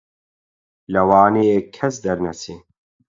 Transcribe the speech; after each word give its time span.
لەوانەیە 0.93 1.57
کەس 1.75 1.93
دەرنەچێ 2.05 2.55